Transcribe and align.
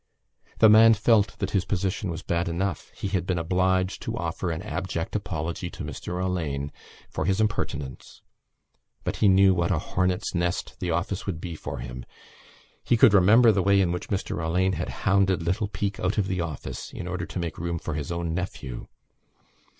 The 0.57 0.67
man 0.67 0.95
felt 0.95 1.37
that 1.37 1.51
his 1.51 1.63
position 1.63 2.09
was 2.09 2.23
bad 2.23 2.49
enough. 2.49 2.89
He 2.95 3.09
had 3.09 3.27
been 3.27 3.37
obliged 3.37 4.01
to 4.01 4.17
offer 4.17 4.49
an 4.49 4.63
abject 4.63 5.15
apology 5.15 5.69
to 5.69 5.83
Mr 5.83 6.19
Alleyne 6.19 6.71
for 7.07 7.25
his 7.25 7.39
impertinence 7.39 8.23
but 9.03 9.17
he 9.17 9.27
knew 9.27 9.53
what 9.53 9.69
a 9.69 9.77
hornet's 9.77 10.33
nest 10.33 10.79
the 10.79 10.89
office 10.89 11.27
would 11.27 11.39
be 11.39 11.53
for 11.55 11.77
him. 11.77 12.03
He 12.83 12.97
could 12.97 13.13
remember 13.13 13.51
the 13.51 13.61
way 13.61 13.79
in 13.79 13.91
which 13.91 14.09
Mr 14.09 14.43
Alleyne 14.43 14.73
had 14.73 14.89
hounded 15.05 15.43
little 15.43 15.67
Peake 15.67 15.99
out 15.99 16.17
of 16.17 16.25
the 16.27 16.41
office 16.41 16.91
in 16.91 17.07
order 17.07 17.27
to 17.27 17.37
make 17.37 17.59
room 17.59 17.77
for 17.77 17.93
his 17.93 18.11
own 18.11 18.33
nephew. 18.33 18.87